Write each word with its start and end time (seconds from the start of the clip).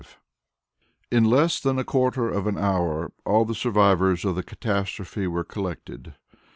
V 0.01 0.07
In 1.11 1.25
less 1.25 1.59
than 1.59 1.77
a 1.77 1.83
quarter 1.83 2.27
of 2.27 2.47
an 2.47 2.57
hour, 2.57 3.11
all 3.23 3.45
the 3.45 3.53
survivors 3.53 4.25
of 4.25 4.33
the 4.33 4.41
catastrophe 4.41 5.27
were 5.27 5.43
collected. 5.43 6.15